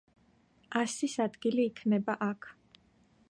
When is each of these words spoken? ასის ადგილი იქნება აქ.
ასის 0.79 1.17
ადგილი 1.27 1.67
იქნება 1.73 2.17
აქ. 2.31 2.49